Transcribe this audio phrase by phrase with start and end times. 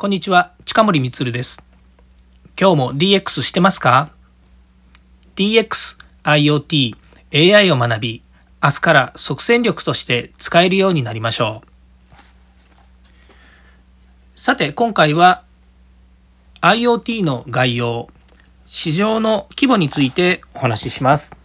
[0.00, 1.60] こんにちは、近森光です。
[2.56, 4.12] 今日も DX してますか
[5.34, 6.94] ?DX、IoT、
[7.34, 8.22] AI を学び、
[8.62, 11.68] 明日から即戦力として使えるようになりましょう。
[14.36, 15.42] さて、今回は
[16.60, 18.06] IoT の概要、
[18.66, 21.36] 市場の規模についてお話しします。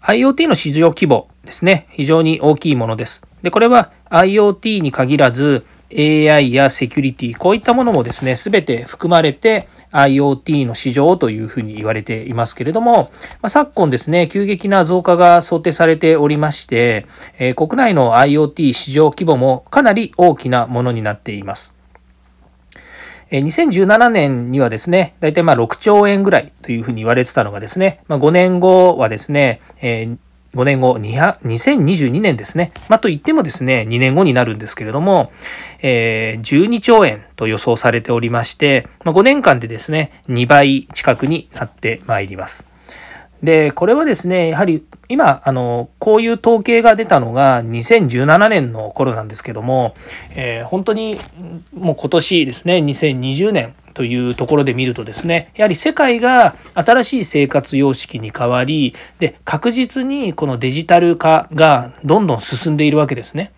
[0.00, 3.22] IoT の市場規模ですね、非常に大きいものです。
[3.42, 5.66] で、これは IoT に限らず
[5.96, 13.10] AI やセキュリティ、こういったものもですね、すべて含まれて IoT の市場というふうに言われていますけれども、
[13.42, 17.06] ま、昨今ですね、急激な増加が想定されておりまして、
[17.38, 21.74] え、国内の IoT 市場規模もかなり大きなものになっています。
[23.30, 29.60] 2017年にはですね、大体まあ6兆円ぐらいというふうに言われてたのがですね、ま、5年後はですね、
[30.54, 32.72] 5年後、2022年ですね。
[32.88, 35.32] まあ、と言ってもですね、2年後になるんですけれども、
[35.80, 42.66] えー、12兆円と予想されておりまして、まあ、5年間でですね、2倍近くになってまいります。
[43.42, 49.94] で、これはですね、やはり今、あの、こういう統計が出たのが2017年の頃なんですけども、
[50.36, 51.18] えー、本当に
[51.74, 63.52] もう今年ですね、2020年、というところで見るとですねやはり世界が新しい生活様式に変わりで確実にこのデジタル化がどんどん進んでいるわけですね。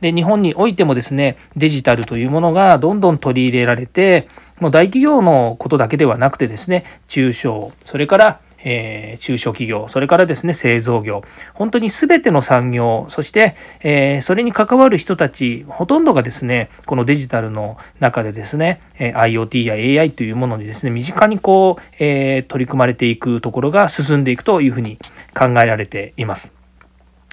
[0.00, 4.28] で日本においてもですねデジタルというものがどんどん取り入れられて
[4.60, 11.22] もう大企業のことだけではなくてですね中小それからえー、中小企業、それからですね、製造業、
[11.54, 24.98] 本当に全ての産業、そして、えー、それに関わる人たち、ほとんどがですね、このデジタルの中でですね、え IoT や AI というものにですね、身近にこう、えー、取り組まれていくところが進んでいくというふうに
[25.34, 26.52] 考えられています。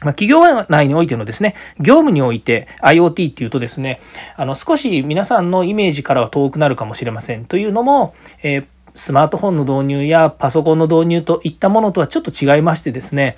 [0.05, 3.99] ま企業内においてのですね、業務において IoT っていうとですね、
[4.35, 7.45] あの少し皆さんのイメージからは遠くなるかもしれません。
[7.45, 13.37] というのも、えースマートフォンの導入やパソコンの導入といったものとはちょっと違いましてですね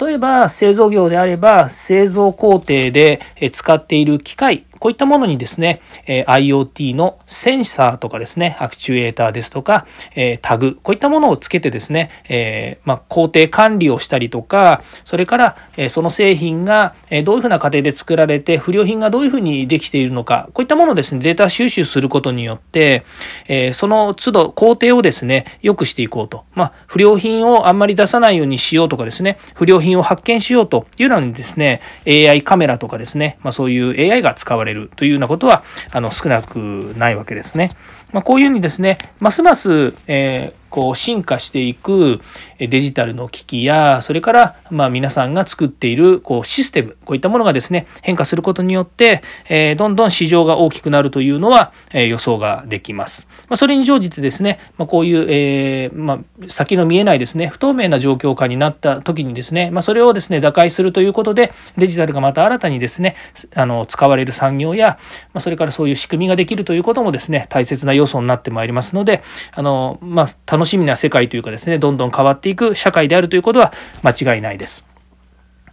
[0.00, 3.20] 例えば製造業であれば製造工程で
[3.52, 23.04] 使っている機械こういったものにですね、え IoT のセンサーとかですね、アクチュエーターですとか、えタグ、こういったものをつけてですね、えまあ、工程管理をしたりとか、それから、えその製品がえどういうふうな過程で作られて、不良品がどういうふうにできているのか、こういったものをですね、データ収集することによって、
[23.46, 26.42] えその都度工程をですね、良くしていこうと。
[26.54, 36.56] まあ、不良品をあんまり出さないようにしようとかですね、不良品を発見しようというのにですね、AI カメラとかですね、まあ、そういう AI が使われるというようなことはあの少なく
[36.96, 37.70] ないわけですね。
[38.12, 42.20] まあ、こういうふうにですね、ますます、えーこう進化していく
[42.58, 53.26] デジタルの機器やそれからま皆さんが作っているこうシステムこういったものがですね変化することによって、えどんどん市場が大きくなるというのは、え予想ができます。
[53.48, 63.14] ま、それに乗じてですね、ま、こういう、え、ま、先の見えないですね不透明な状況下になった時にですね、ま、それをですね打開するということでデジタルがまた新たにですね
[63.54, 64.98] あの使われる産業や、
[65.34, 69.22] ま、それからそういう仕組みができるということもですね大切な要素になってまいりますので
[69.52, 70.28] あの、まあ、
[70.62, 73.72] 楽しみな世界というかですね、どんどん変わっていく社会であるということは
[74.04, 74.86] 間違いないです。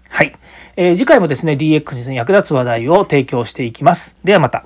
[0.10, 0.34] はい。
[0.78, 4.16] えー、次回もですね、DX に役立つ話題を提供していきます。
[4.24, 4.66] ではまた。